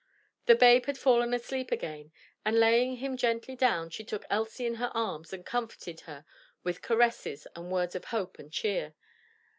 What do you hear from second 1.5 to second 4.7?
again, and laying him gently down, she took Elsie